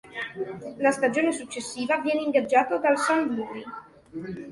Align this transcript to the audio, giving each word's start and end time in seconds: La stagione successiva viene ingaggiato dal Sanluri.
La 0.79 0.89
stagione 0.89 1.31
successiva 1.31 1.97
viene 1.99 2.21
ingaggiato 2.21 2.79
dal 2.79 2.97
Sanluri. 2.97 3.63